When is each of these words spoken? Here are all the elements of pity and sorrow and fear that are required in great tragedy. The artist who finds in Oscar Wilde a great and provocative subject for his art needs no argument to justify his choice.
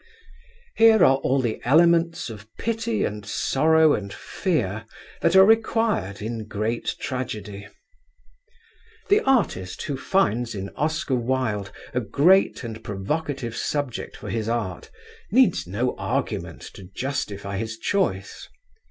Here 0.77 1.05
are 1.05 1.17
all 1.17 1.41
the 1.41 1.61
elements 1.63 2.31
of 2.31 2.47
pity 2.57 3.03
and 3.05 3.23
sorrow 3.23 3.93
and 3.93 4.11
fear 4.11 4.87
that 5.21 5.35
are 5.35 5.45
required 5.45 6.23
in 6.23 6.47
great 6.47 6.95
tragedy. 6.99 7.67
The 9.09 9.19
artist 9.21 9.83
who 9.83 9.97
finds 9.97 10.55
in 10.55 10.69
Oscar 10.69 11.13
Wilde 11.13 11.71
a 11.93 11.99
great 12.01 12.63
and 12.63 12.83
provocative 12.83 13.55
subject 13.55 14.17
for 14.17 14.31
his 14.31 14.49
art 14.49 14.89
needs 15.29 15.67
no 15.67 15.95
argument 15.97 16.63
to 16.73 16.85
justify 16.95 17.57
his 17.57 17.77
choice. 17.77 18.49